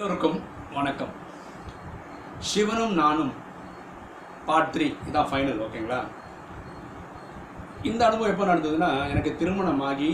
[0.00, 0.36] எல்லோருக்கும்
[0.76, 1.10] வணக்கம்.
[2.50, 3.32] சிவனும் நானும்
[4.46, 5.98] பார்ட் த்ரீ இதான் ஃபைனல் ஓகேங்களா
[7.88, 10.08] இந்த அனுபவம் எப்போ நடந்ததுன்னா எனக்கு திருமணமாகி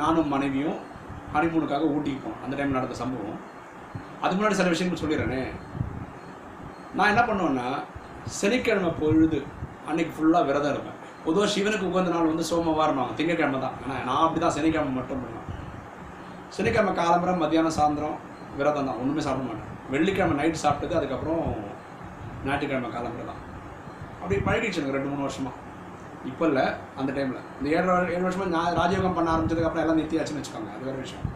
[0.00, 0.76] நானும் மனைவியும்
[1.36, 2.42] ஹனிமூனுக்காக ஊட்டிக்கு போனோம்.
[2.44, 3.40] அந்த டைம் நடந்த சம்பவம்.
[4.20, 5.42] அதுக்கு முன்னாடி சில விஷயங்கள் சொல்லிடுறேனே.
[6.98, 7.66] நான் என்ன பண்ணுவேன்னா
[8.42, 9.42] சனிக்கிழமை பொழுது
[9.88, 11.00] அன்னைக்கு ஃபுல்லாக விரதம் இருப்பேன்.
[11.26, 13.76] பொதுவாக சிவனுக்கு உகந்த நாள் வந்து சோமவாரம் திங்கக்கிழமை தான்.
[13.84, 15.44] ஆனால் நான் அப்படி தான் சனிக்கிழமை மட்டும் பண்ணுவேன்.
[16.58, 18.18] சனிக்கிழமை காலம்பரம் மத்தியானம் சாயந்தரம்
[18.58, 19.00] விரதம் தான்.
[19.02, 19.70] ஒன்றுமே சாப்பிட மாட்டேன்.
[19.94, 21.42] வெள்ளிக்கிழமை நைட் சாப்பிட்டது அதுக்கப்புறம்
[22.46, 23.40] ஞாயிற்றுக்கிழமை காலம்பரை தான்.
[24.20, 25.64] அப்படி பழகிடுச்சு எனக்கு ரெண்டு மூணு வருஷமாக
[26.30, 26.64] இப்போ இல்லை
[27.00, 31.04] அந்த டைமில் இந்த ஏழு ஏழு வருஷமாக நான் ராஜயோகம் பண்ண ஆரம்பிச்சதுக்கப்புறம் எல்லாம் நித்தியாச்சுன்னு வச்சுக்கோங்க அது வேறு
[31.04, 31.26] விஷயம்.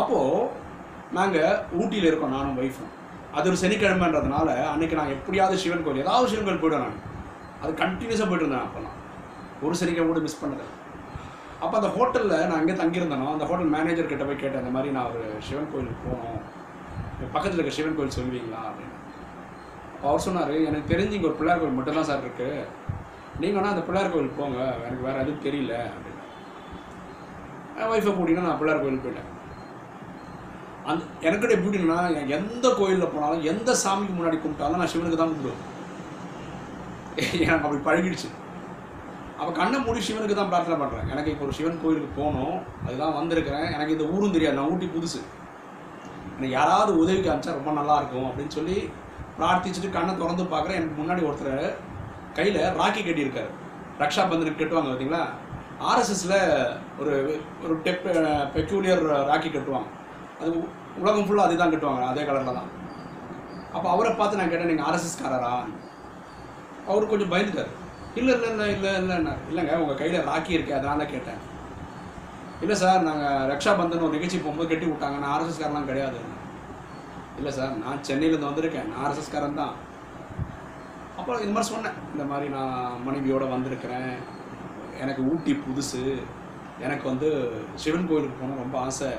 [0.00, 0.44] அப்போது
[1.18, 2.92] நாங்கள் ஊட்டியில் இருக்கோம் நானும் ஒய்ஃபும்
[3.38, 7.00] அது ஒரு சனிக்கிழமைன்றதுனால அன்னைக்கு நான் எப்படியாவது சிவன் கோயில் ஏதாவது சிவன் கோயில் போய்டுவேன் நான்.
[7.62, 8.98] அது கண்டினியூஸாக போயிட்டு இருந்தேன் அப்போல்லாம்.
[9.66, 10.74] ஒரு சனிக்கிழமை கூட மிஸ் பண்ணதில்லை.
[11.64, 15.10] அப்போ அந்த ஹோட்டலில் நான் அங்கே தங்கியிருந்தேனோ அந்த ஹோட்டல் மேனேஜர் கிட்ட போய் கேட்டேன் இந்த மாதிரி நான்
[15.12, 16.40] ஒரு சிவன் கோயிலுக்கு போகணும்.
[17.34, 18.62] பக்கத்தில் இருக்க சிவன் கோயில் சொல்லுவீங்களா?
[18.70, 18.96] அப்படின்னு.
[20.06, 22.66] அவர் சொன்னார் எனக்கு தெரிஞ்சு இங்கே ஒரு பிள்ளையார் கோயில் மட்டும்தான் சார் இருக்குது
[23.42, 24.58] நீங்கள் வேணால் அந்த பிள்ளையார் கோயிலுக்கு போங்க.
[24.86, 25.76] எனக்கு வேறு எதுவும் தெரியல.
[25.94, 26.22] அப்படின்னு.
[27.78, 29.30] என் ஒய்ஃபை கூட்டிங்கன்னா நான் பிள்ளையார் கோயில் போயிட்டேன்.
[30.90, 31.98] அந்த எனக்கு எப்படின்னா
[32.38, 35.62] எந்த கோயிலில் போனாலும் எந்த சாமிக்கு முன்னாடி கும்பிட்டாலும் நான் சிவனுக்கு தான் கும்பிடுவேன்.
[37.44, 38.28] எனக்கு அப்படி பழகிடுச்சு.
[39.38, 42.60] அப்போ கண்ணை மூடி சிவனுக்கு தான் பிரார்த்தனை பண்ணுறேன் எனக்கு இப்போ ஒரு சிவன் கோயிலுக்கு போகணும்.
[42.86, 43.72] அதுதான் வந்திருக்கிறேன்.
[43.72, 44.56] எனக்கு இந்த ஊரும் தெரியாது.
[44.56, 45.20] நான் ஊட்டி புதுசு.
[46.26, 48.90] எனக்கு யாராவது உதவிக்கு அனுப்பிச்சா ரொம்ப நல்லா இருக்கும் அப்படின்னு சொல்லி
[49.38, 50.74] பிரார்த்திச்சுட்டு கண்ணை திறந்து பார்க்குறேன்.
[50.74, 51.74] எனக்கு முன்னாடி ஒருத்தர்
[52.34, 53.50] கையில் ராக்கி கட்டியிருக்காரு.
[53.98, 55.26] ரக்ஷா பந்தனுக்கு கட்டுவாங்க பார்த்தீங்களா?
[55.80, 58.06] ஆர்எஸ்எஸில் ஒரு ஒரு டெப்
[58.54, 59.86] பெக்யூலியர் ராக்கி கட்டுவாங்க.
[60.40, 60.66] அது உ-
[60.98, 62.82] உலகம் ஃபுல்லாக அதுதான் கட்டுவாங்க அதே கலரில் தான்.
[63.72, 65.64] அப்போ அவரை பார்த்து நான் கேட்டேன் நீங்கள் ஆர்எஸ்எஸ்காரரா
[66.88, 67.82] அவர் கொஞ்சம் பயந்துட்டார்.
[68.20, 71.40] இல்லை இல்லை இல்லை இல்லை இல்லைண்ணா இல்லைங்க உங்கள் கையில் ராக்கி இருக்கு அதனால கேட்டேன்.
[72.60, 75.16] இல்லை சார் நாங்கள் ரக்ஷா பந்தன் ஒரு நிகழ்ச்சி போகும்போது கட்டி விட்டாங்க.
[75.22, 76.18] நான் ஆர்எஸ்எஸ்காரெலாம் கிடையாது.
[77.36, 78.88] இல்லை சார் நான் சென்னையிலேருந்து வந்திருக்கேன்.
[78.90, 79.74] நான் ஆர்எஸ்எஸ்காரன் தான்.
[81.16, 81.98] அப்புறம் இந்த மாதிரி சொன்னேன்.
[82.12, 84.12] இந்த மாதிரி நான் மனைவியோடு வந்திருக்கிறேன்.
[85.00, 86.04] எனக்கு ஊட்டி புதுசு.
[86.84, 87.28] எனக்கு வந்து
[87.82, 89.10] சிவன் கோயிலுக்கு போகணும் ரொம்ப ஆசை.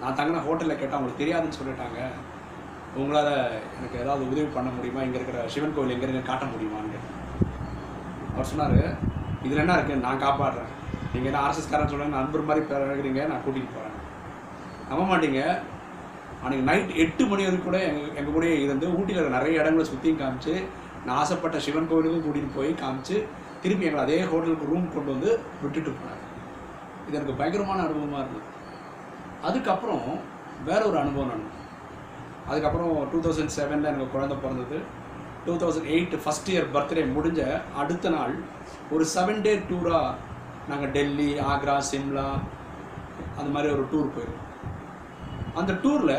[0.00, 2.00] நான் தங்கின ஹோட்டலில் கேட்டால் அவங்களுக்கு தெரியாதுன்னு சொல்லிட்டாங்க.
[3.02, 3.34] உங்களால்
[3.78, 5.02] எனக்கு ஏதாவது உதவி பண்ண முடியுமா?
[5.02, 7.20] இங்கே இருக்கிற சிவன் கோயில் எங்கே காட்ட முடியுமான்னு கேட்டேன்.
[8.34, 8.78] அவர் சொன்னார்
[9.46, 10.70] இதில் என்ன இருக்குது நான் காப்பாடுறேன்
[11.12, 13.98] நீங்கள் என்ன ஆர்எஸ்எஸ்காரன் சொல்லுங்க நண்பர் மாதிரி பிறகுறீங்க நான் கூட்டிகிட்டு போகிறேன்
[14.88, 15.40] நம்ப மாட்டீங்க.
[16.44, 20.54] அன்றைக்கி நைட் எட்டு மணி வரைக்கும் கூட எங்கள் எங்கள் கூடயே இருந்து ஊட்டியில் நிறைய இடங்களை சுற்றியும் காமிச்சு
[21.04, 23.16] நான் ஆசைப்பட்ட சிவன் கோவிலுக்கும் கூட்டிகிட்டு போய் காமிச்சு
[23.62, 25.30] திருப்பி எங்களை அதே ஹோட்டலுக்கு ரூம் கொண்டு வந்து
[25.62, 26.22] விட்டுட்டு போனார்.
[27.06, 28.50] இது எனக்கு பயங்கரமான அனுபவமாக இருந்தது.
[29.48, 30.06] அதுக்கப்புறம்
[30.68, 31.46] வேற ஒரு அனுபவம் நான்
[32.50, 34.78] அதுக்கப்புறம் டூ தௌசண்ட் செவனில் எனக்கு குழந்தை பிறந்தது.
[35.46, 37.40] Two thousand eight first year birthday முடிஞ்ச
[37.74, 38.34] அடுத்த நாள்
[38.90, 40.14] ஒரு செவன் டே டூராக
[40.68, 42.26] நாங்கள் டெல்லி ஆக்ரா சிம்லா
[43.38, 44.40] அந்த மாதிரி ஒரு டூர் போயிருக்கோம்
[45.54, 46.16] அந்த டூரில்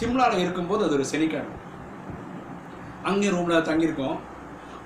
[0.00, 1.56] சிம்லாவில் இருக்கும்போது அது ஒரு சனிக்கிழமை
[3.04, 4.18] அங்கேயும் ரூமில் தங்கியிருக்கோம்.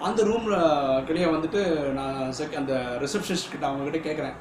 [0.00, 0.58] அந்த ரூமில்
[1.06, 1.60] கிளியே வந்துட்டு
[1.92, 4.36] நான் செக் அந்த ரிசப்ஷனிஸ்ட் கிட்ட அவங்கக்கிட்ட கேட்குறேன்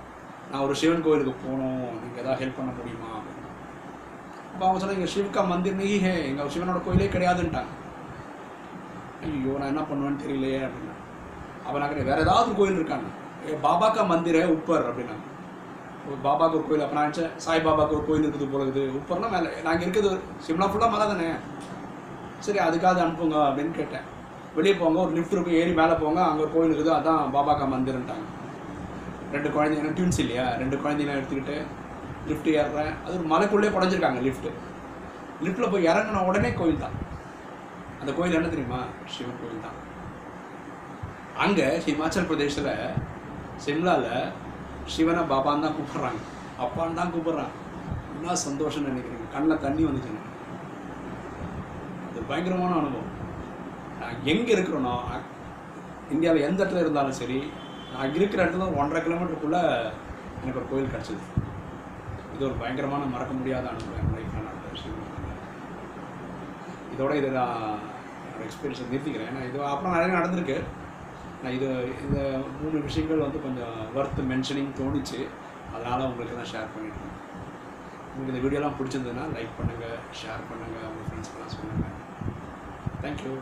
[0.51, 2.01] நான் ஒரு சிவன் கோயிலுக்கு போகணும்.
[2.01, 3.09] நீங்கள் எதாவது ஹெல்ப் பண்ண முடியுமா?
[3.17, 3.43] அப்படின்னு
[4.53, 6.13] அப்போ அவங்க சொன்னாங்க சிவ்கா மந்திர் நீ ஹே.
[6.29, 7.73] எங்கள் சிவனோட கோயிலே கிடையாதுன்ட்டாங்க.
[9.25, 10.95] ஐயோ நான் என்ன பண்ணுவேன்னு தெரியலையே அப்படின்னா
[11.65, 13.07] அப்போ நான் வேறு ஏதாவது ஒரு கோயில் இருக்காங்க
[13.47, 15.25] ஏ பாபாக்கா மந்திர உப்பர் அப்படின்னாங்க.
[16.25, 18.97] பாபாக்கு ஒரு கோயில் அப்போ நான் நினச்சேன் சாய் பாபாக்கு ஒரு கோயில் இருக்குது போகிறது இருக்குது.
[18.99, 21.29] உப்பர்னா மேலே நாங்கள் இருக்கிறது சிம்லா ஃபுல்லாக மலை தானே.
[22.45, 24.05] சரி அதுக்காவது அனுப்புங்க அப்படின்னு கேட்டேன்.
[24.57, 28.25] வெளியே போங்க ஒரு லிஃப்ட் இருக்கும் ஏறி மேலே போங்க அங்கே ஒரு கோயில் இருக்குது அதான் பாபாக்கா மந்திரன்ட்டாங்க.
[29.35, 30.45] ரெண்டு குழந்தைங்க ட்யூன்ஸ் இல்லையா?
[30.61, 31.57] ரெண்டு குழந்தைங்க எடுத்துக்கிட்டு
[32.29, 32.93] லிஃப்ட் ஏறுறேன்.
[33.05, 34.51] அது ஒரு மலைக்குள்ளே குடஞ்சிருக்காங்க லிஃப்ட்டு
[35.45, 36.95] லிஃப்ட்டில் போய் இறங்கின உடனே கோயில் தான்.
[37.99, 38.79] அந்த கோயில் என்ன தெரியுமா?
[39.13, 39.77] சிவன் கோயில் தான்.
[41.43, 42.71] அங்கே ஹிமாச்சல் பிரதேஷில்
[43.65, 44.31] சிம்லாவில்
[44.93, 46.21] சிவனை பாபான்னு தான் கூப்பிட்றாங்க.
[46.63, 47.53] அப்பான்னு தான் கூப்பிட்றாங்க.
[48.15, 49.27] என்ன சந்தோஷம்னு நினைக்கிறீங்க?
[49.33, 50.21] கண்ணில் தண்ணி வந்துச்சு
[52.09, 53.11] அது பயங்கரமான அனுபவம்.
[54.01, 54.93] நான் எங்கே இருக்கிறோனோ
[56.13, 57.39] இந்தியாவில் எந்த இடத்துல இருந்தாலும் சரி
[57.93, 59.61] நான் இருக்கிற இடத்துல ஒன்றரை கிலோமீட்டருக்குள்ளே
[60.41, 61.23] எனக்கு ஒரு கோயில் கிடச்சிது.
[62.33, 63.99] இது ஒரு பயங்கரமான மறக்க முடியாத அனுபவம்.
[64.01, 65.03] என் லைஃப்பில் நடந்த விஷயம்
[66.93, 67.79] இதோட இதை நான்
[68.35, 69.29] என்னோடய எக்ஸ்பீரியன்ஸை நிறுத்திக்கிறேன்.
[69.31, 70.57] ஏன்னா இது அப்புறம் நிறைய நடந்திருக்கு.
[71.41, 71.67] நான் இது
[72.05, 72.19] இந்த
[72.61, 75.19] மூணு விஷயங்கள் வந்து கொஞ்சம் ஒர்த் மென்ஷனிங் தோணுச்சு.
[75.75, 77.13] அதனால் உங்களுக்கு நான் ஷேர் பண்ணியிருக்கேன்
[78.09, 81.95] உங்களுக்கு இந்த வீடியோலாம் பிடிச்சிருந்ததுன்னா லைக் பண்ணுங்கள் ஷேர் பண்ணுங்கள் உங்கள் ஃப்ரெண்ட்ஸ்க்கெல்லாம் சொல்லுங்கள்
[83.03, 83.33] தேங்க்யூ